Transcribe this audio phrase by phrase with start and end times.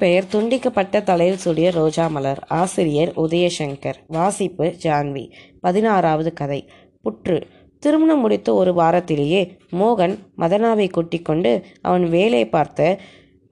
[0.00, 2.44] பெயர் துண்டிக்கப்பட்ட தலையில் சூடிய ரோஜா மலர்.
[2.48, 3.98] ஆசிரியர் உதயசங்கர்.
[4.06, 5.24] வாசிப்பு ஜான்வி.
[5.60, 6.60] பதினாறாவது கதை.
[7.04, 7.42] புற்று.
[7.78, 9.42] திருமணம் முடித்த ஒரு வாரத்திலேயே
[9.72, 12.98] மோகன் மதனாவை கொட்டிக்கொண்டு அவன் வேலை பார்த்த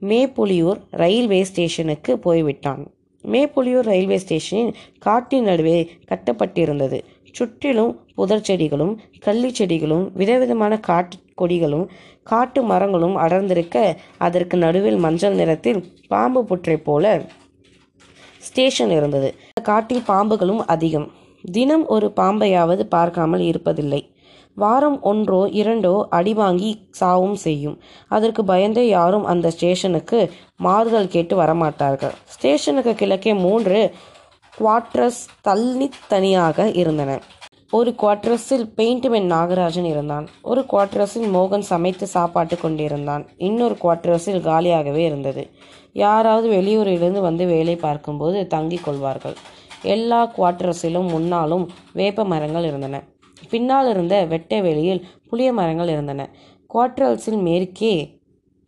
[0.01, 2.83] மேப்புலியூர் ரயில்வே ஸ்டேஷனுக்கு போய்விட்டான்.
[3.23, 6.99] மேப்புலியூர் ரயில்வே ஸ்டேஷனின் காட்டின் நடுவே கட்டப்பட்டிருந்தது.
[7.31, 11.85] சுற்றிலும் புதர் செடிகளும் கள்ளி செடிகளும் விதவிதமான காட்டு கொடிகளும்
[12.31, 13.77] காட்டு மரங்களும் அடர்ந்திருக்க
[14.27, 15.81] அதற்கு நடுவில் மஞ்சள் நிறத்தில்
[16.13, 17.05] பாம்பு புற்றை போல
[18.47, 19.29] ஸ்டேஷன் இருந்தது.
[19.69, 21.07] காட்டில் பாம்புகளும் அதிகம்.
[21.43, 24.01] தினம் ஒரு பாம்பையாவது பார்க்காமல் இருப்பதில்லை.
[24.61, 27.75] வாரம் ஒன்றோ இரண்டோ அடி வாங்கி சாவும் செய்யும்.
[28.15, 30.19] அதற்கு பயந்தே யாரும் அந்த ஸ்டேஷனுக்கு
[30.65, 32.15] மாறுதல் கேட்டு வரமாட்டார்கள்.
[32.35, 33.79] ஸ்டேஷனுக்கு கிழக்கே மூன்று
[34.53, 35.21] குவார்ட்ரஸ்
[36.13, 37.11] தனியாக இருந்தன.
[37.71, 40.27] ஒரு குவார்ட்ரஸில் பெயிண்ட்மென் நாகராஜன் இருந்தான்.
[40.41, 43.23] ஒரு குவார்ட்ரஸில் மோகன் சமைத்து சாப்பாட்டு கொண்டிருந்தான்.
[43.37, 45.43] இன்னொரு குவார்ட்ரஸில் காலியாகவே இருந்தது.
[45.93, 49.35] யாராவது வெளியூரிலிருந்து வந்து வேலை பார்க்கும்போது தங்கிக் கொள்வார்கள்.
[49.83, 53.03] எல்லா குவார்ட்ரஸிலும் முன்னாலும் வேப்ப மரங்கள் இருந்தன.
[53.49, 56.29] பின்னால் இருந்த வெட்ட வெளியில் புளிய மரங்கள் இருந்தன.
[56.73, 57.93] குவார்ட்ரஸில் மேற்கே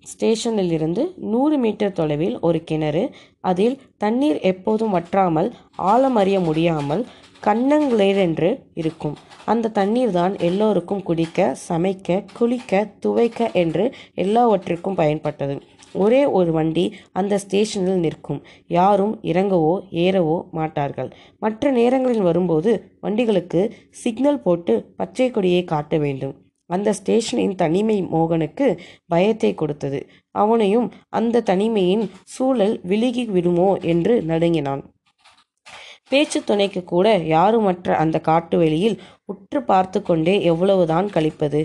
[0.04, 3.04] ஸ்டேஷனில் இருந்து நூறு மீட்டர் தொலைவில் ஒரு கிணறு
[3.42, 7.04] அதில் தண்ணீர் எப்போதும் வற்றாமல் ஆழம் அறிய முடியாமல்
[7.44, 9.16] கண்ணங்களேரென்று இருக்கும்.
[9.46, 15.56] அந்த தண்ணீர் தான் எல்லோருக்கும் குடிக்க சமைக்க குளிக்க துவைக்க என்று எல்லாவற்றிற்கும் பயன்பட்டது.
[15.94, 18.42] ஒரே ஒரு வண்டி அந்த ஸ்டேஷனில் நிற்கும்.
[18.68, 21.10] யாரும் இறங்கவோ ஏறவோ மாட்டார்கள்.
[21.40, 23.64] மற்ற நேரங்களில் வரும்போது வண்டிகளுக்கு
[24.04, 26.36] சிக்னல் போட்டு பச்சை கொடியை காட்ட வேண்டும்.
[26.70, 28.68] அந்த ஸ்டேஷனின் தனிமை மோகனுக்கு
[29.08, 30.00] பயத்தை கொடுத்தது.
[30.36, 34.84] அவனையும் அந்த தனிமையின் சூழல் விலகி விடுமோ என்று நடுங்கினான்.
[36.12, 41.62] பேச்சு துணைக்கு கூட யாருமற்ற அந்த காட்டு வெளியில் உற்று பார்த்து கொண்டே எவ்வளவுதான் கழிப்பது?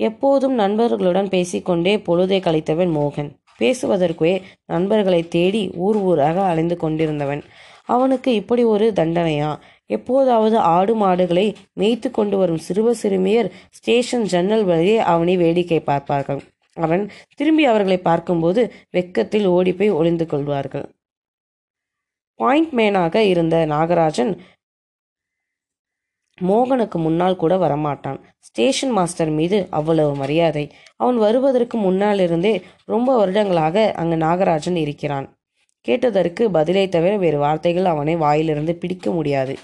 [0.00, 3.30] எப்போதும் நண்பர்களுடன் பேசிக்கொண்டே பொழுதை கழித்தவன் மோகன்.
[3.60, 4.32] பேசுவதற்கே
[4.64, 7.42] நண்பர்களை தேடி ஊர் ஊராக அலைந்து கொண்டிருந்தவன்.
[7.86, 9.50] அவனுக்கு இப்படி ஒரு தண்டனையா?
[9.86, 11.46] எப்போதாவது ஆடு மாடுகளை
[11.80, 16.40] மேய்த்து கொண்டு வரும் சிறுவ சிறுமியர் ஸ்டேஷன் ஜன்னல் வழியே அவனை வேடிக்கை பார்ப்பார்கள்.
[16.76, 17.02] அவன்
[17.36, 18.62] திரும்பி அவர்களை பார்க்கும்போது
[18.96, 20.86] வெக்கத்தில் ஓடிப்போய் ஒளிந்து கொள்வார்கள்.
[22.40, 24.32] பாயிண்ட் மேனாக இருந்த நாகராஜன்
[26.38, 28.18] மோகனுக்கு முன்னால் கூட வரமாட்டான்.
[28.38, 30.62] ஸ்டேஷன் மாஸ்டர் மீது அவ்வளவு மரியாதை.
[30.96, 35.26] அவன் வருவதற்கு முன்னால் இருந்தே ரொம்ப வருடங்களாக அங்கு நாகராஜன் இருக்கிறான்.
[35.84, 39.54] கேட்டதற்கு பதிலை தவிர வேறு வார்த்தைகள் அவனை வாயிலிருந்து பிடிக்க முடியாது.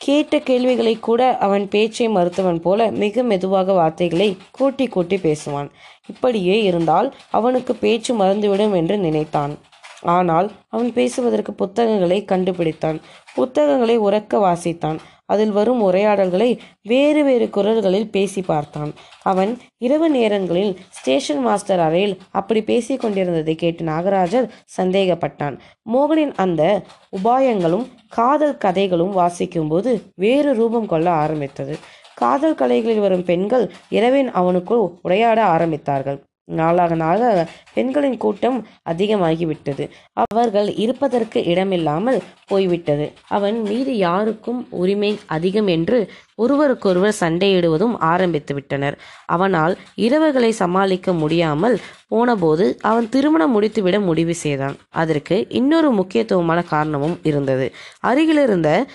[0.00, 5.70] கேட்ட கேள்விகளை கூட அவன் பேச்சை மறுத்தவன் போல மிக மெதுவாக வார்த்தைகளை கூட்டி கூட்டி பேசுவான்.
[6.08, 9.54] இப்படியே இருந்தால் அவனுக்கு பேச்சு மறந்துவிடும் என்று நினைத்தான்.
[10.02, 13.00] ஆனால் அவன் பேசுவதற்கு புத்தகங்களை கண்டுபிடித்தான்.
[13.34, 14.98] புத்தகங்களை உறக்க வாசித்தான்.
[15.26, 18.92] அதில் வரும் உரையாடல்களை வேறு வேறு குரல்களில் பேசி பார்த்தான்.
[19.22, 25.58] அவன் இரவு நேரங்களில் ஸ்டேஷன் மாஸ்டர் அறையில் அப்படி பேசி கொண்டிருந்ததை கேட்டு நாகராஜர் சந்தேகப்பட்டான்.
[25.92, 26.82] மோகனின் அந்த
[27.16, 31.76] உபாயங்களும் காதல் கதைகளும் வாசிக்கும்போது வேறு ரூபம் கொள்ள ஆரம்பித்தது.
[32.14, 36.26] காதல் கலைகளில் வரும் பெண்கள் இரவின் அவனுக்குள் உரையாட ஆரம்பித்தார்கள்.
[36.48, 39.84] நாளாக நாளாக பெண்களின் கூட்டம் அதிகமாகிவிட்டது.
[40.22, 43.12] அவர்கள் இருப்பதற்கு இடமில்லாமல் போய்விட்டது.
[43.28, 51.76] அவன் மீது யாருக்கும் உரிமை அதிகம் என்று ஒருவருக்கொருவர் சண்டையிடுவதும் ஆரம்பித்து விட்டனர் அவனால் இரவுகளை சமாளிக்க முடியாமல்
[52.08, 54.76] போனபோது அவன் திருமணம் முடித்துவிட முடிவு செய்தான்.
[54.88, 57.72] அதற்கு இன்னொரு முக்கியத்துவமான காரணமும் இருந்தது.
[58.00, 58.86] அருகிலிருந்த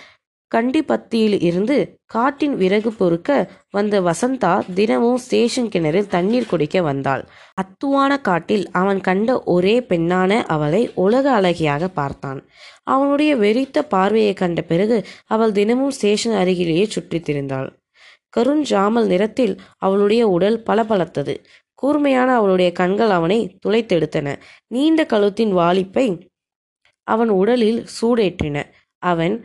[0.56, 3.30] கண்டிப்பத்தியில் இருந்து காட்டின் விறகு பொறுக்க
[3.70, 7.24] வந்த வசந்தா தினமும் ஸ்டேஷன் கிணறில் தண்ணீர் குடிக்க வந்தாள்.
[7.54, 12.40] அத்துவான காட்டில் அவன் கண்ட ஒரே பெண்ணான அவளை உலக அழகியாக பார்த்தான்.
[12.84, 17.70] அவனுடைய வெறித்த பார்வையை கண்ட பிறகு அவள் தினமும் ஸ்டேஷன் அருகிலேயே சுற்றித் திரிந்தாள்.
[18.38, 21.36] கருஞ்சாமல் நிறத்தில் அவளுடைய உடல் பளபளத்தது.
[21.74, 24.28] கூர்மையான அவளுடைய கண்கள் அவனை துளைத்தெடுத்தன.
[24.68, 26.08] நீண்ட கழுத்தின் வாலிப்பை
[27.08, 28.58] அவன் உடலில் சூடேற்றின.
[29.04, 29.36] அவன்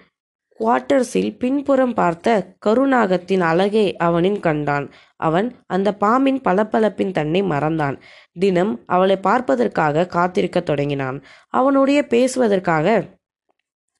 [0.61, 4.87] குவார்ட்டர்ஸில் பின்புறம் பார்த்த கருநாகத்தின் அழகை அவனின் கண்டான்.
[5.17, 7.97] அவன் அந்த பாம்பின் பளபளப்பின் தன்னை மறந்தான்.
[8.39, 11.19] தினம் அவளை பார்ப்பதற்காக காத்திருக்க தொடங்கினான்.
[11.49, 12.87] அவனுடைய பேசுவதற்காக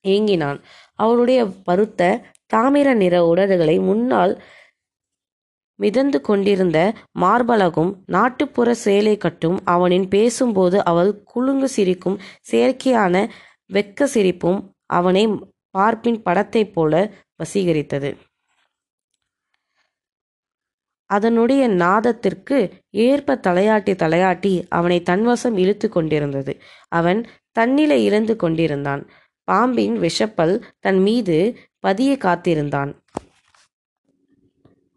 [0.05, 0.59] ஏங்கினான்.
[0.95, 2.21] அவளுடைய பருத்த
[2.55, 4.43] தாமிர நிற உடல்களை முன்னால்
[5.79, 6.79] மிதந்து கொண்டிருந்த
[7.21, 12.21] மார்பலகும் நாட்டுப்புற சேலை கட்டும் அவனின் பேசும்போது அவள் குலுங்கு சிரிக்கும்
[12.53, 13.15] செயற்கையான
[13.73, 15.25] வெக்க சிரிப்பும் அவனை
[15.79, 17.11] பார்ப்பின் படத்தைப் போல
[17.41, 18.17] வசீகரித்தது.
[21.11, 22.57] அதனுடைய நாதத்திற்கு
[22.91, 26.61] ஏற்ப தலையாட்டி தலையாட்டி அவனை தன்வசம் இழுத்து கொண்டிருந்தது.
[26.89, 29.11] அவன் தன்னிலை இழந்து கொண்டிருந்தான்.
[29.45, 31.37] பாம்பின் விஷப்பல் தன் மீது
[31.79, 32.93] பதிய காத்திருந்தான்.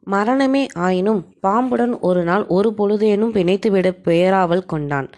[0.03, 5.09] மரணமே ஆயினும் பாம்புடன் ஒரு நாள் ஒரு பொழுதேனும் பிணைத்துவிட பெயராவல் கொண்டான்.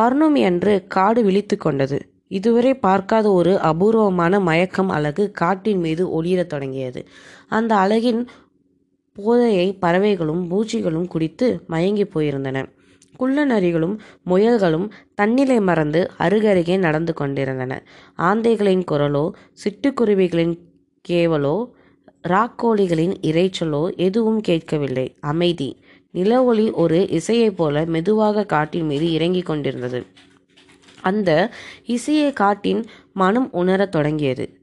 [0.00, 1.98] பர்ணமி அன்று காடு விழித்து கொண்டது.
[2.30, 7.00] இதுவரை பார்க்காத ஒரு அபூர்வமான மயக்கம் அழகு காட்டின் மீது ஒளிரத் தொடங்கியது.
[7.48, 8.20] அந்த அழகின்
[9.16, 12.58] போதையை பறவைகளும் பூச்சிகளும் குடித்து மயங்கி போயிருந்தன.
[13.16, 13.94] குள்ள நரிகளும்
[14.26, 17.72] முயல்களும் தன்னிலை மறந்து அருகருகே நடந்து கொண்டிருந்தன.
[18.18, 19.24] ஆந்தைகளின் குரலோ
[19.62, 20.54] சிட்டுக்குருவிகளின்
[21.04, 21.56] கேவலோ
[22.28, 25.06] ராக்கோழிகளின் இரைச்சலோ எதுவும் கேட்கவில்லை.
[25.20, 25.68] அமைதி.
[26.14, 30.00] நில ஒளி ஒரு இசையைப் போல மெதுவாக காட்டின் மீது இறங்கிக் கொண்டிருந்தது.
[31.02, 31.50] அந்த
[31.84, 34.58] இசையை காட்டின் மனம் உணரத் தொடங்கியது.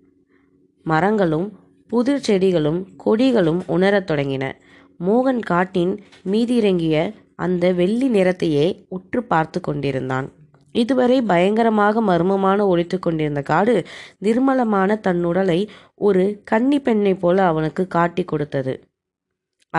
[0.84, 4.52] மரங்களும் புதிர் செடிகளும் கொடிகளும் உணரத் தொடங்கின.
[5.00, 10.32] மோகன் காட்டின் மீதிறங்கிய அந்த வெள்ளி நிறத்தையே உற்று பார்த்து கொண்டிருந்தான்.
[10.72, 13.84] இதுவரை பயங்கரமாக மர்மமான ஒழித்து கொண்டிருந்த காடு
[14.24, 18.84] நிர்மலமான தன்னுடலை ஒரு கன்னி பெண்ணைப் போல அவனுக்கு காட்டி கொடுத்தது.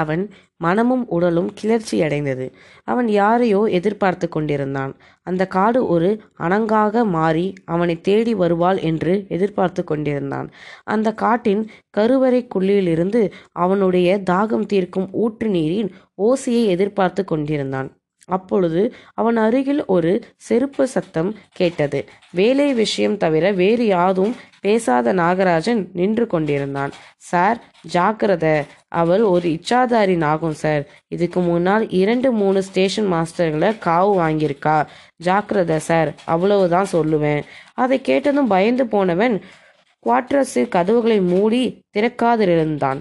[0.03, 0.23] அவன்
[0.57, 2.47] மனமும் உடலும் கிளர்ச்சியடைந்தது
[2.85, 4.93] அவன் யாரையோ எதிர்பார்த்து கொண்டிருந்தான்.
[5.27, 6.09] அந்த காடு ஒரு
[6.39, 10.49] அணங்காக மாறி அவனை தேடி வருவாள் என்று எதிர்பார்த்து கொண்டிருந்தான்.
[10.85, 13.23] அந்த காட்டின் கருவறை குள்ளியிலிருந்து
[13.57, 15.91] அவனுடைய தாகம் தீர்க்கும் ஊற்று நீரின்
[16.23, 17.91] ஓசையை எதிர்பார்த்து கொண்டிருந்தான்.
[18.29, 22.01] அப்பொழுது அவன் அருகில் ஒரு செருப்பு சத்தம் கேட்டது.
[22.31, 26.93] வேலை விஷயம் தவிர வேறு யாதும் பேசாத நாகராஜன் நின்று கொண்டிருந்தான்.
[27.17, 27.59] சார்
[27.93, 28.47] ஜாக்கிரத.
[28.89, 30.85] அவள் ஒரு இச்சாதாரி நாகும் சார்.
[31.09, 34.87] இதுக்கு முன்னால் இரண்டு மூணு ஸ்டேஷன் மாஸ்டர்களை காவு வாங்கியிருக்கா.
[35.25, 36.15] ஜாக்கிரத சார்.
[36.25, 37.43] அவ்வளவுதான் சொல்லுவேன்.
[37.75, 39.43] அதை கேட்டதும் பயந்து போனவன்
[40.07, 41.63] குவாட்ரஸு கதவுகளை மூடி
[41.97, 43.01] திறக்காதிருந்தான்.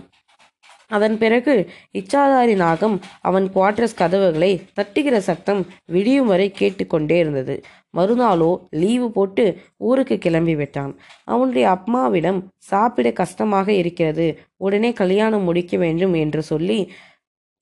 [0.92, 1.54] அதன் பிறகு
[1.94, 7.56] இச்சாதாரி நாகம் அவன் குவார்டர்ஸ் கதவுகளை தட்டுகிற சத்தம் விடியும் வரை கேட்டுக்கொண்டே இருந்தது.
[7.98, 8.52] மறுநாளோ
[8.82, 9.46] லீவு போட்டு
[9.90, 10.94] ஊருக்கு கிளம்பி விட்டான்.
[11.26, 12.40] அவனுடைய அம்மாவிடம்
[12.70, 16.80] சாப்பிட கஷ்டமாக இருக்கிறது உடனே கல்யாணம் முடிக்க வேண்டும் என்று சொல்லி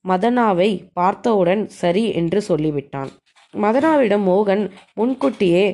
[0.06, 3.12] மதனாவை பார்த்தவுடன் சரி என்று சொல்லிவிட்டான்.
[3.54, 4.64] மதனாவிடம் மோகன்
[4.94, 5.66] முன்கூட்டியே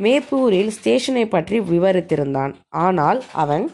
[0.00, 2.52] மேப்பூரில் ஸ்டேஷனை பற்றி விவரித்திருந்தான்.
[2.68, 3.64] ஆனால் அவன்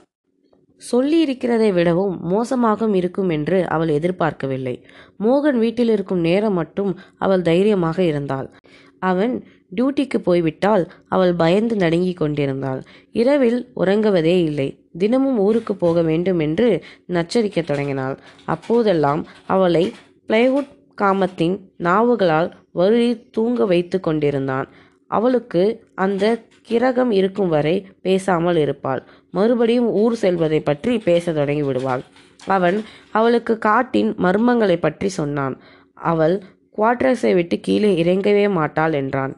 [0.92, 4.84] சொல்லியிருக்கிறதை விடவும் மோசமாகவும் இருக்கும் என்று அவள் எதிர்பார்க்கவில்லை.
[5.20, 8.50] மோகன் வீட்டில் இருக்கும் நேரம் மட்டும் அவள் தைரியமாக இருந்தாள்.
[8.98, 9.44] அவன்
[9.76, 12.82] டியூட்டிக்கு போய்விட்டால் அவள் பயந்து நடுங்கிக் கொண்டிருந்தாள்.
[13.12, 14.68] இரவில் உறங்குவதே இல்லை.
[14.98, 18.18] தினமும் ஊருக்கு போக வேண்டும் என்று நச்சரிக்கத் தொடங்கினாள்.
[18.44, 19.92] அப்போதெல்லாம் அவளை
[20.28, 24.68] பிளைவுட் காமத்தின் நாவுகளால் வருடி தூங்க வைத்து கொண்டிருந்தான்.
[25.06, 25.62] அவளுக்கு
[25.94, 26.24] அந்த
[26.62, 29.02] கிரகம் இருக்கும் வரை பேசாமல் இருப்பாள்.
[29.30, 32.02] மறுபடியும் ஊர் செல்வதை பற்றி பேசத் தொடங்கி விடுவாள்.
[32.46, 32.78] அவன்
[33.10, 35.56] அவளுக்கு காட்டின் மர்மங்களை பற்றி சொன்னான்.
[35.94, 36.36] அவள்
[36.78, 39.32] குவார்டர்ஸை விட்டு கீழே இறங்கவே மாட்டாள் என்றான்.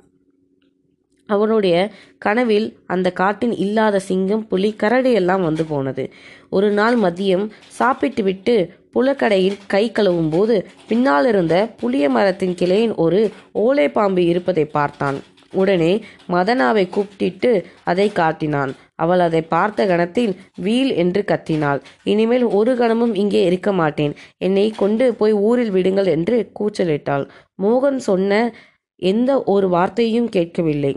[1.28, 1.76] அவனுடைய
[2.18, 6.04] கனவில் அந்த காட்டின் இல்லாத சிங்கம் புலி கரடி எல்லாம் வந்து போனது.
[6.50, 8.54] ஒரு நாள் மதியம் சாப்பிட்டு விட்டு
[8.94, 10.56] புலக்கடையில் கை கழுவும் போது
[10.88, 13.20] பின்னால் இருந்த புளிய மரத்தின் கிளையின் ஒரு
[13.52, 15.18] ஓலை பாம்பு இருப்பதை பார்த்தான்.
[15.52, 15.92] உடனே
[16.28, 17.52] மதனாவை கூப்பிட்டு
[17.84, 18.72] அதை காட்டினான்.
[18.94, 21.80] அவள் அதை பார்த்த கணத்தில் வீல் என்று கத்தினாள்.
[22.04, 24.14] இனிமேல் ஒரு கணமும் இங்கே இருக்க மாட்டேன்.
[24.38, 27.28] என்னை கொண்டு போய் ஊரில் விடுங்கள் என்று கூச்சலிட்டாள்.
[27.62, 28.52] மோகன் சொன்ன
[28.96, 30.94] எந்த ஒரு வார்த்தையும் கேட்கவில்லை.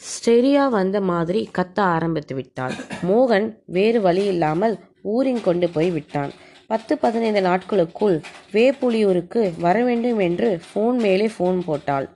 [0.00, 2.74] ஸ்டெரியா வந்த மாதிரி கத்த ஆரம்பித்து விட்டாள்.
[3.06, 6.32] மோகன் வேறு வழி இல்லாமல் ஊரின் கொண்டு போய் விட்டான்.
[6.66, 8.20] பத்து பதினைந்து நாட்களுக்குள்
[8.52, 12.06] வேப்புலியூருக்கு வர வேண்டும் என்று ஃபோன் மேலே ஃபோன் போட்டாள்.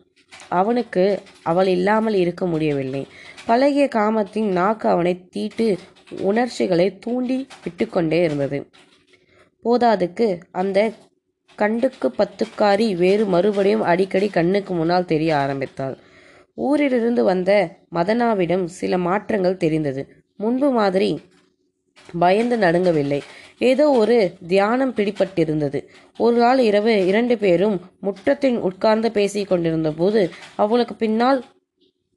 [0.48, 3.06] அவனுக்கு அவள் இல்லாமல் இருக்க முடியவில்லை.
[3.44, 5.78] பழகிய காமத்தின் நாக்கு அவனை தீட்டு
[6.20, 8.70] உணர்ச்சிகளை தூண்டி விட்டுக்கொண்டே இருந்தது.
[9.64, 10.92] போதாதுக்கு அந்த
[11.56, 15.96] கண்டுக்கு பத்துக்காரி வேறு மறுபடியும் அடிக்கடி கண்ணுக்கு முன்னால் தெரிய ஆரம்பித்தாள்.
[16.54, 20.02] ஊரிலிருந்து வந்த மதனாவிடம் சில மாற்றங்கள் தெரிந்தது.
[20.36, 21.20] முன்பு மாதிரி
[22.18, 23.20] பயந்து நடுங்கவில்லை.
[23.60, 24.16] ஏதோ ஒரு
[24.48, 25.80] தியானம் பிடிபட்டிருந்தது.
[26.18, 30.22] ஒரு நாள் இரவு இரண்டு பேரும் முற்றத்தில் உட்கார்ந்து பேசிக் கொண்டிருந்த போது
[30.56, 31.40] அவளுக்கு பின்னால்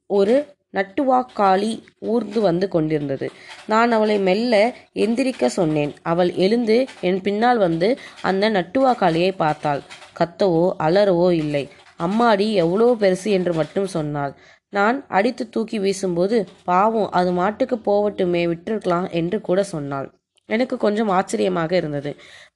[0.09, 0.35] ஒரு
[0.73, 1.71] நட்டுவாக்காளி
[2.13, 3.27] ஊர்ந்து வந்து கொண்டிருந்தது.
[3.67, 4.53] நான் அவளை மெல்ல
[4.95, 5.93] எந்திரிக்க சொன்னேன்.
[6.01, 7.89] அவள் எழுந்து என் பின்னால் வந்து
[8.21, 9.81] அந்த நட்டுவாக்காளியை பார்த்தாள்.
[10.19, 11.63] கத்தவோ அலறவோ இல்லை.
[11.99, 14.33] அம்மாடி எவ்வளோ பெருசு என்று மட்டும் சொன்னாள்.
[14.69, 20.07] நான் அடித்து தூக்கி வீசும்போது பாவம் அது மாட்டுக்கு போவட்டுமே விட்டிருக்கலாம் என்று கூட சொன்னாள்.
[20.49, 22.11] எனக்கு கொஞ்சம் ஆச்சரியமாக இருந்தது.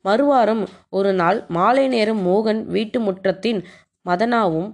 [0.05, 3.62] மறுவாரம் ஒரு நாள் மாலை நேரம் மோகன் வீட்டு முற்றத்தின்
[4.10, 4.69] மதனாவும்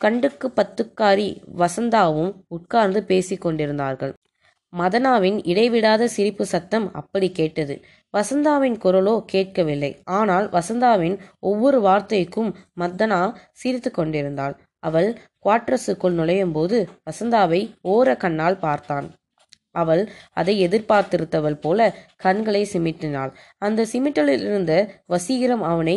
[0.00, 4.14] கண்டுக்கு பத்துக்காரி வசந்தாவும் உட்கார்ந்து பேசிக்கொண்டிருந்தார்கள்
[4.72, 7.74] மதனாவின் இடைவிடாத சிரிப்பு சத்தம் அப்படி கேட்டது.
[8.14, 9.90] வசந்தாவின் குரலோ கேட்கவில்லை.
[10.18, 13.20] ஆனால் வசந்தாவின் ஒவ்வொரு வார்த்தைக்கும் மதனா
[13.52, 14.54] சிரித்து கொண்டிருந்தாள்.
[14.78, 15.08] அவள்
[15.44, 16.78] குவாட்ரஸுக்குள் நுழையும் போது
[17.10, 19.06] வசந்தாவை ஓர கண்ணால் பார்த்தான்.
[19.82, 20.02] அவள்
[20.32, 23.32] அதை எதிர்பார்த்திருத்தவள் போல கண்களை சிமிட்டினாள்.
[23.58, 24.72] அந்த சிமிட்டலில் இருந்த
[25.08, 25.96] வசீகரம் அவனை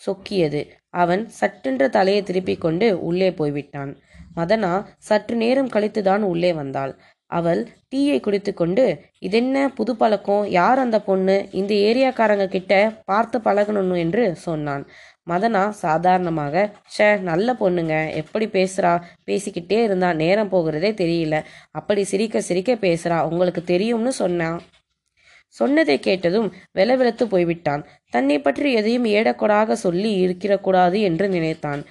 [0.00, 0.62] சொக்கியது.
[0.94, 3.92] அவன் சட்டென்ற தலையை திருப்பிக் கொண்டு உள்ளே போய்விட்டான்.
[4.36, 6.94] மதனா சற்று நேரம் கழித்துதான் உள்ளே வந்தாள்.
[7.30, 7.60] அவள்
[7.90, 8.84] டீயை குடித்துக்கொண்டு
[9.18, 10.42] இதென்ன புது பழக்கம்?
[10.58, 11.36] யார் அந்த பொண்ணு?
[11.60, 12.74] இந்த ஏரியாக்காரங்க கிட்ட
[13.04, 14.84] பார்த்து பழகணும் என்று சொன்னான்.
[15.30, 16.54] மதனா சாதாரணமாக
[16.98, 17.94] ஷே நல்ல பொண்ணுங்க.
[18.14, 18.92] எப்படி பேசுகிறா
[19.26, 21.44] பேசிக்கிட்டே இருந்தா நேரம் போகிறதே தெரியல.
[21.70, 24.60] அப்படி சிரிக்க சிரிக்க பேசுகிறா உங்களுக்கு தெரியும்னு சொன்னான்
[25.54, 27.82] சொன்னதை கேட்டதும் வெலவெலத்து போய்விட்டான்.
[28.10, 31.82] தன்னை பற்றி எதையும் ஏடக்கூடாக சொல்லி இருக்கிறக்கூடாது என்று நினைத்தான்.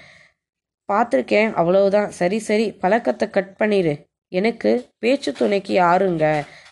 [0.90, 1.54] பார்த்துருக்கேன்.
[1.54, 2.10] அவ்வளவுதான்.
[2.10, 2.72] சரி சரி.
[2.72, 3.94] பழக்கத்தை கட் பண்ணிடு
[4.32, 6.26] எனக்கு பேச்சு துணைக்கு யாருங்க?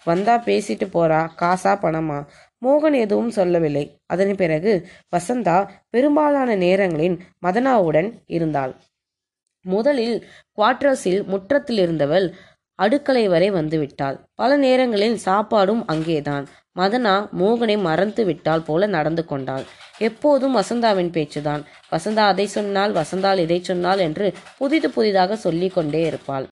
[0.03, 1.21] வந்தா பேசிட்டு போறா.
[1.41, 2.19] காசா பணமா?
[2.65, 3.85] மோகன் எதுவும் சொல்லவில்லை.
[4.05, 4.73] அதன் பிறகு
[5.15, 5.57] வசந்தா
[5.89, 8.73] பெரும்பாலான நேரங்களின் மதனாவுடன் இருந்தாள்.
[9.65, 10.17] முதலில்
[10.57, 12.27] குவார்டர்ஸில் முற்றத்தில் இருந்தவள்
[12.79, 16.45] அடுக்கலை வரை வந்துவிட்டாள் பல நேரங்களில் சாப்பாடும் அங்கேதான்.
[16.77, 19.65] மதனா மோகனை மறந்து விட்டால் போல நடந்து கொண்டாள்.
[19.97, 21.63] எப்போதும் வசந்தாவின் பேச்சுதான்.
[21.91, 26.47] வசந்தா அதை சொன்னால் வசந்தால் இதை சொன்னால் என்று புதிது புதிதாக சொல்லிக்கொண்டே இருப்பாள்.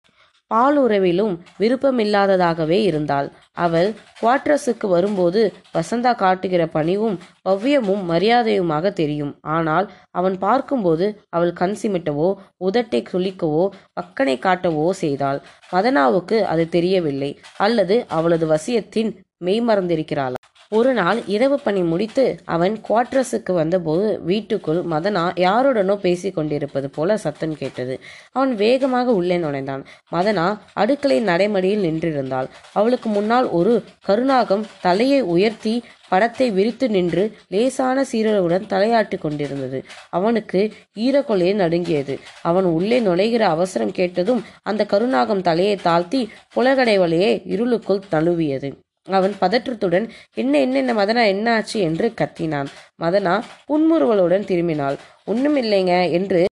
[0.51, 3.27] பாலுறவிலும் விருப்பமில்லாததாகவே இருந்தாள்.
[3.65, 3.89] அவள்
[4.21, 5.41] குவாட்ரஸுக்கு வரும்போது
[5.75, 7.17] வசந்தா காட்டுகிற பணிவும்
[7.49, 9.33] பவ்யமும் மரியாதையுமாக தெரியும்.
[9.57, 12.29] ஆனால் அவன் பார்க்கும்போது அவள் கண் சிமிட்டவோ
[12.67, 13.65] உதட்டை சுளிக்கவோ
[13.99, 15.41] பக்கனை காட்டவோ செய்தாள்.
[15.71, 17.31] மதனாவுக்கு அது தெரியவில்லை.
[17.57, 19.11] அல்லது அவளது வசியத்தின்
[19.45, 20.36] மெய்மறந்திருக்கிறாளா?
[20.71, 27.55] ஒரு நாள் இரவு பணி முடித்து அவன் குவாட்ரஸுக்கு வந்தபோது வீட்டுக்குள் மதனா யாருடனோ பேசி கொண்டிருப்பது போல சத்தம்
[27.55, 27.99] கேட்டது.
[28.31, 29.85] அவன் வேகமாக உள்ளே நுழைந்தான்.
[30.11, 32.47] மதனா அடுக்களை நடைமடியில் நின்றிருந்தாள்.
[32.73, 39.83] அவளுக்கு முன்னால் ஒரு கருணாகம் தலையை உயர்த்தி படத்தை விரித்து நின்று லேசான சீரலுடன் தலையாட்டி கொண்டிருந்தது.
[40.09, 42.19] அவனுக்கு ஈரக்கொலையை நடுங்கியது.
[42.41, 48.71] அவன் உள்ளே நுழைகிற அவசரம் கேட்டதும் அந்த கருநாகம் தலையை தாழ்த்தி புலகடை வழியே இருளுக்குள் தழுவியது.
[49.07, 52.69] அவன் பதற்றத்துடன் என்ன என்னென்ன மதனா என்ன ஆச்சு என்று கத்தினான்.
[53.01, 53.35] மதனா
[53.67, 54.97] புன்முறுவலுடன் திரும்பினாள்.
[55.27, 56.45] ஒண்ணுமில்லைங்க என்று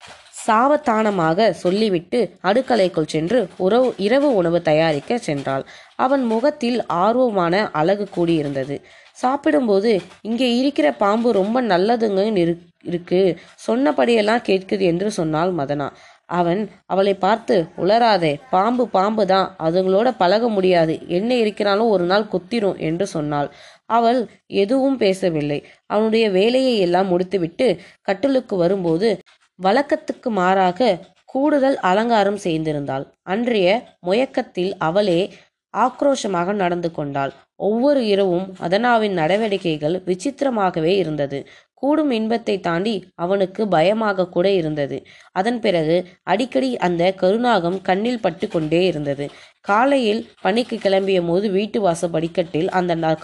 [0.47, 5.65] சாவதானமாக சொல்லிவிட்டு அடுக்கலைக்குள் சென்று உறவு இரவு உணவு தயாரிக்க சென்றாள்.
[5.97, 8.77] அவன் முகத்தில் ஆர்வமான அழகு கூடியிருந்தது.
[9.13, 13.39] சாப்பிடும்போது இங்கே இருக்கிற பாம்பு ரொம்ப நல்லதுங்க இரு இருக்கு.
[13.67, 15.87] சொன்னபடியெல்லாம் கேட்குது என்று சொன்னாள் மதனா.
[16.29, 20.95] அவன் அவளை பார்த்து உளராதே பாம்பு பாம்பு தான் அதுங்களோட பழக முடியாது.
[21.09, 23.49] என்ன இருக்கிறாலும் ஒரு நாள் குத்திரும் என்று சொன்னாள்.
[23.87, 25.59] அவள் எதுவும் பேசவில்லை.
[25.87, 27.69] அவனுடைய வேலையை எல்லாம் முடித்துவிட்டு
[28.03, 29.11] கட்டிலுக்கு வரும்போது
[29.59, 33.05] வழக்கத்துக்கு மாறாக கூடுதல் அலங்காரம் செய்திருந்தாள்.
[33.23, 33.69] அன்றைய
[34.01, 35.21] முயக்கத்தில் அவளே
[35.75, 37.33] ஆக்ரோஷமாக நடந்து கொண்டாள்.
[37.57, 41.47] ஒவ்வொரு இரவும் அதனாவின் நடவடிக்கைகள் விசித்திரமாகவே இருந்தது.
[41.85, 44.99] கூடும் இன்பத்தை தாண்டி அவனுக்கு பயமாக கூட இருந்தது.
[45.33, 49.31] அதன் பிறகு அடிக்கடி அந்த கருணாகம் கண்ணில் பட்டு கொண்டே இருந்தது.
[49.61, 53.17] காலையில் பணிக்கு கிளம்பிய போது வீட்டு வாச படிக்கட்டில் அந்த ந-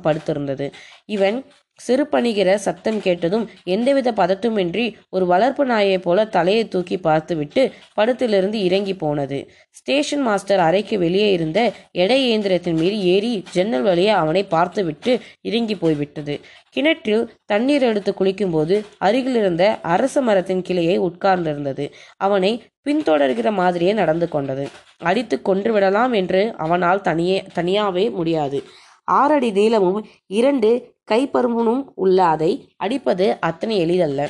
[0.00, 0.72] படுத்திருந்தது.
[1.06, 1.44] இவன்
[1.80, 3.44] சிறு பணிகிற சத்தம் கேட்டதும்
[3.74, 7.62] எந்தவித பதட்டமின்றி ஒரு வளர்ப்பு நாயைப் போல தலையை தூக்கி பார்த்துவிட்டு
[7.98, 9.38] படுத்திலிருந்து இறங்கி போனது.
[9.70, 11.58] ஸ்டேஷன் மாஸ்டர் அறைக்கு வெளியே இருந்த
[11.92, 16.36] எடை இயந்திரத்தின் மீது ஏறி ஜன்னல் வழியே அவனை பார்த்துவிட்டு இறங்கி போய்விட்டது.
[16.70, 21.86] கிணற்றில் தண்ணீர் எடுத்து குளிக்கும்போது அருகில் இருந்த அரச மரத்தின் கிளையை உட்கார்ந்திருந்தது.
[22.18, 22.52] அவனை
[22.84, 24.64] பின்தொடர்கிற மாதிரியே நடந்து கொண்டது.
[25.00, 28.60] அடித்து கொன்று விடலாம் என்று அவனால் தனியே தனியாவே முடியாது.
[29.08, 30.68] ஆறடி நீளமும் இரண்டு
[31.12, 34.28] கைப்பருமனும் உள்ள அதை அடிப்பது அத்தனை எளிதல்ல.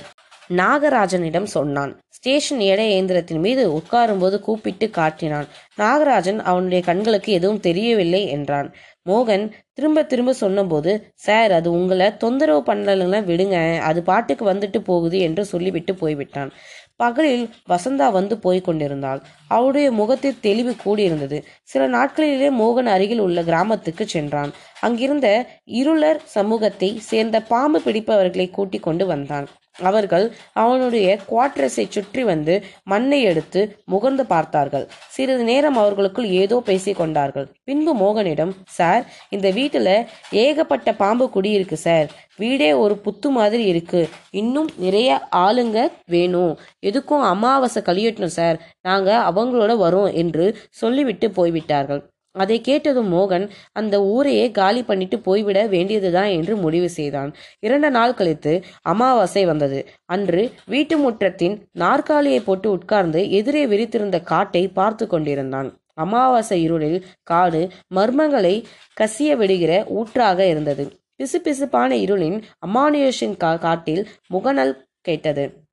[0.56, 5.46] நாகராஜனிடம் சொன்னான் ஸ்டேஷன் எடை இயந்திரத்தின் மீது உட்காரும்போது கூப்பிட்டு காட்டினான்.
[5.78, 8.74] நாகராஜன் அவனுடைய கண்களுக்கு எதுவும் தெரியவில்லை என்றான்.
[9.08, 13.78] மோகன் திரும்ப திரும்ப சொன்னபோது சார் அது உங்களை தொந்தரவு பண்ணலன்னா விடுங்க.
[13.78, 16.50] அது பாட்டுக்கு வந்துட்டு போகுது என்று சொல்லிவிட்டு போய்விட்டான்.
[16.96, 19.22] பகலில் வசந்தா வந்து போய்க் கொண்டிருந்தாள்.
[19.48, 21.42] அவளுடைய முகத்தில் தெளிவு கூடியிருந்தது.
[21.62, 24.52] சில நாட்களிலே மோகன் அருகில் உள்ள கிராமத்துக்கு சென்றான்.
[24.80, 29.48] அங்கிருந்த இருளர் சமூகத்தை சேர்ந்த பாம்பு பிடிப்பவர்களை கூட்டிக் கொண்டு வந்தான்.
[29.80, 34.86] அவர்கள் அவனுடைய குவாட்ரஸை சுற்றி வந்து மண்ணை எடுத்து முகர்ந்து பார்த்தார்கள்.
[35.08, 37.46] சிறிது நேரம் அவர்களுக்குள் ஏதோ பேசிக் கொண்டார்கள்.
[37.64, 39.94] பின்பு மோகனிடம் சார் இந்த வீட்டில்
[40.30, 42.08] ஏகப்பட்ட பாம்பு குடியிருக்கு சார்.
[42.36, 44.08] வீடே ஒரு புத்து மாதிரி இருக்கு.
[44.30, 46.58] இன்னும் நிறைய ஆளுங்க வேணும்.
[46.82, 48.58] எதுக்கும் அமாவாசை கழியட்டும் சார்.
[48.82, 52.02] நாங்கள் அவங்களோட வரோம் என்று சொல்லிவிட்டு போய்விட்டார்கள்.
[52.32, 57.34] அதை கேட்டதும் மோகன் அந்த ஊரையே காலி பண்ணிட்டு போய்விட வேண்டியதுதான் என்று முடிவு செய்தான்.
[57.58, 59.88] இரண்டு நாள் கழித்து அமாவாசை வந்தது.
[60.04, 65.78] அன்று வீட்டு முற்றத்தின் நாற்காலியை போட்டு உட்கார்ந்து எதிரே விரித்திருந்த காட்டை பார்த்து கொண்டிருந்தான்.
[65.94, 68.64] அமாவாசை இருளில் காடு மர்மங்களை
[69.00, 70.98] கசிய விடுகிற ஊற்றாக இருந்தது.
[71.18, 75.64] பிசுபிசுப்பான இருளின் அமானுஷின் கா காட்டில் முகநல் கேட்டது.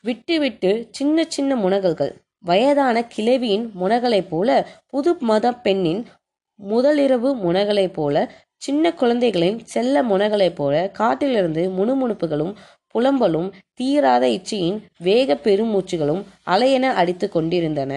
[0.00, 2.12] விட்டு விட்டு சின்ன சின்ன முனகல்கள்.
[2.44, 4.50] வயதான கிழவியின் முனகளைப் போல
[4.86, 6.02] புது மத பெண்ணின்
[6.60, 8.16] முதலிரவு முனகளைப் போல
[8.56, 12.54] சின்ன குழந்தைகளின் செல்ல முனகளைப் போல காட்டிலிருந்து முணுமுணுப்புகளும்
[12.94, 17.92] புலம்பலும் தீராத இச்சையின் வேக பெருமூச்சுகளும் அலையென அடித்து கொண்டிருந்தன.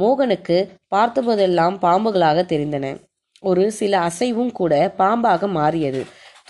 [0.00, 0.56] மோகனுக்கு
[0.94, 2.86] பார்த்தபோதெல்லாம் பாம்புகளாக தெரிந்தன.
[3.42, 6.00] ஒரு சில அசைவும் கூட பாம்பாக மாறியது.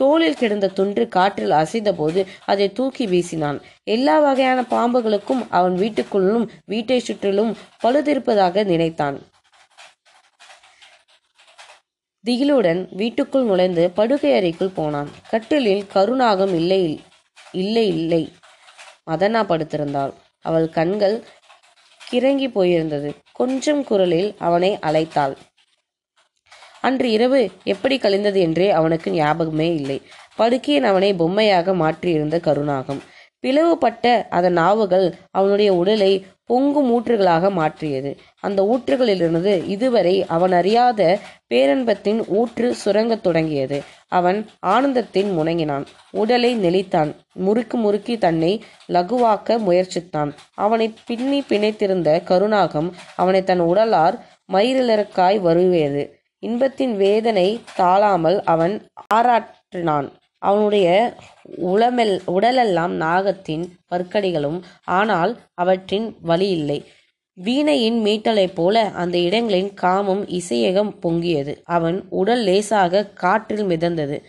[0.01, 3.59] தோளில் கிடந்த துண்டு காற்றில் அசைந்தபோது அதை தூக்கி வீசினான்.
[3.95, 7.53] எல்லா வகையான பாம்புகளுக்கும் அவன் வீட்டுக்குள்ளும் வீட்டை சுற்றிலும்
[7.85, 9.19] பழுதிருப்பதாக நினைத்தான்.
[12.25, 15.11] திகிலுடன் வீட்டுக்குள் நுழைந்து படுகை அறைக்குள் போனான்.
[15.31, 16.83] கட்டிலில் கருணாகம் இல்லை
[17.53, 18.23] இல்லை இல்லை.
[19.11, 20.13] மதனா படுத்திருந்தாள்.
[20.49, 21.17] அவள் கண்கள்
[22.01, 23.11] கிறங்கி போயிருந்தது.
[23.33, 25.35] கொஞ்சம் குரலில் அவனை அழைத்தாள்.
[26.81, 30.03] அன்று இரவு எப்படி கழிந்தது என்றே அவனுக்கு ஞாபகமே இல்லை.
[30.39, 33.03] படுக்கையின் அவனை பொம்மையாக மாற்றியிருந்த கருணாகம்.
[33.41, 38.17] பிளவுபட்ட அதன் நாவுகள் அவனுடைய உடலை பொங்கும் ஊற்றுகளாக மாற்றியது.
[38.41, 43.83] அந்த ஊற்றுகளிலிருந்து இதுவரை அவன் அறியாத பேரன்பத்தின் ஊற்று சுரங்கத் தொடங்கியது.
[44.09, 47.15] அவன் ஆனந்தத்தின் முணங்கினான் உடலை நெளித்தான்.
[47.33, 50.33] முறுக்கு முறுக்கி தன்னை லகுவாக்க முயற்சித்தான்.
[50.55, 54.19] அவனை பின்னி பிணைத்திருந்த கருணாகம் அவனை தன் உடலார்
[54.53, 56.17] மயிரிழக்காய் வருவியது.
[56.43, 60.09] இன்பத்தின் வேதனை தாளாமல் அவன் ஆராற்றினான்.
[60.39, 66.85] அவனுடைய உளமெல் உடலெல்லாம் நாகத்தின் பற்கடிகளும் ஆனால் அவற்றின் வலி இல்லை
[67.33, 71.57] வீணையின் மீட்டலைப் போல அந்த இடங்களின் காமம் இசையகம் பொங்கியது.
[71.65, 74.23] அவன் உடல் லேசாக காற்றில் மிதந்தது.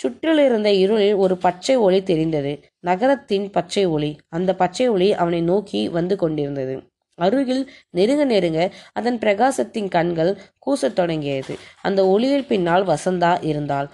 [0.00, 2.52] சுற்றிலிருந்த இருளில் ஒரு பச்சை ஒளி தெரிந்தது.
[2.80, 4.10] நகரத்தின் பச்சை ஒளி.
[4.28, 6.91] அந்த பச்சை ஒளி அவனை நோக்கி வந்து கொண்டிருந்தது.
[7.14, 11.58] அருகில் நெருங்க நெருங்க அதன் பிரகாசத்தின் கண்கள் கூசத் தொடங்கியது.
[11.82, 13.90] அந்த ஒளியில் பின்னால் வசந்தா இருந்தாள்.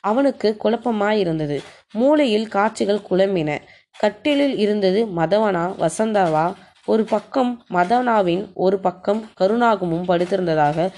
[0.00, 1.62] அவனுக்கு குழப்பமாயிருந்தது.
[1.92, 3.58] மூளையில் காட்சிகள் குழம்பின.
[3.98, 6.54] கட்டிலில் இருந்தது மதவனா வசந்தாவா.
[6.84, 10.90] ஒரு பக்கம் மதவனாவின் ஒரு பக்கம் கருணாகமும் படுத்திருந்ததாக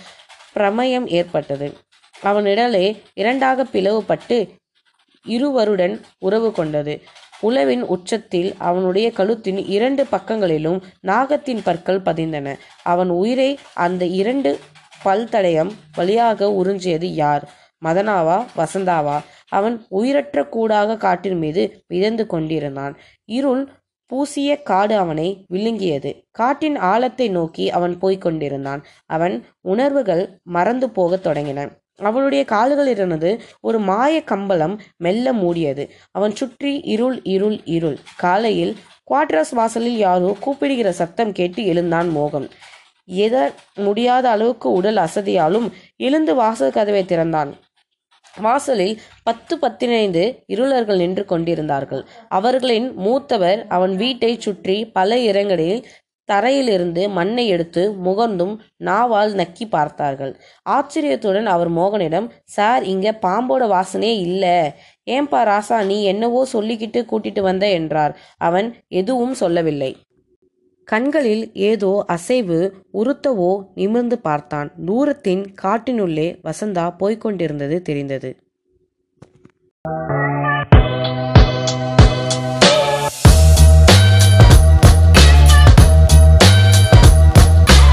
[0.57, 1.77] பிரமயம் ஏற்பட்டது.
[2.23, 4.49] அவனிடலே இரண்டாக பிளவுபட்டு
[5.25, 7.03] இருவருடன் உறவு கொண்டது.
[7.43, 12.59] உளவின் உச்சத்தில் அவனுடைய கழுத்தின் இரண்டு பக்கங்களிலும் நாகத்தின் பற்கள் பதிந்தன.
[12.83, 14.59] அவன் உயிரை அந்த இரண்டு
[15.05, 17.49] பல்தடயம் வழியாக உறிஞ்சியது யார்?
[17.85, 19.21] மதனாவா வசந்தாவா?
[19.49, 22.97] அவன் உயிரற்ற கூடாக காட்டின் மீது மிதந்து கொண்டிருந்தான்.
[23.25, 23.69] இருள்
[24.07, 26.27] பூசிய காடு அவனை விழுங்கியது.
[26.31, 28.85] காட்டின் ஆழத்தை நோக்கி அவன் போய்க் கொண்டிருந்தான்.
[29.07, 31.71] அவன் உணர்வுகள் மறந்து போகத் தொடங்கின.
[32.01, 35.85] அவளுடைய கால்களிலிருந்து ஒரு மாய கம்பளம் மெல்ல மூடியது.
[36.11, 37.99] அவன் சுற்றி இருள் இருள் இருள்.
[38.17, 38.75] காலையில்
[39.11, 42.49] குவாட்ரஸ் வாசலில் யாரோ கூப்பிடுகிற சத்தம் கேட்டு எழுந்தான் மோகம்.
[43.05, 43.37] எத
[43.75, 47.51] முடியாத அளவுக்கு உடல் அசதியாலும் எழுந்து வாசல் கதவை திறந்தான்.
[48.35, 52.03] வாசலில் பத்து பத்தினைந்து இருளர்கள் நின்று கொண்டிருந்தார்கள்.
[52.29, 55.81] அவர்களின் மூத்தவர் அவன் வீட்டை சுற்றி பல இடங்களில்
[56.31, 60.33] தரையிலிருந்து மண்ணை எடுத்து முகர்ந்தும் நாவால் நக்கி பார்த்தார்கள்.
[60.69, 64.45] ஆச்சரியத்துடன் அவர் மோகனிடம் சார் இங்க பாம்போட வாசனையே இல்ல.
[65.07, 68.15] ஏன்பா ராசா நீ என்னவோ சொல்லிக்கிட்டு கூட்டிட்டு வந்த என்றார்.
[68.41, 68.69] அவன்
[69.01, 69.93] எதுவும் சொல்லவில்லை.
[70.89, 72.59] கண்களில் ஏதோ அசைவு
[72.95, 74.69] உறுத்தவோ நிமிர்ந்து பார்த்தான்.
[74.87, 78.31] தூரத்தின் காட்டினுள்ளே வசந்தா போய்க்கொண்டிருந்தது தெரிந்தது.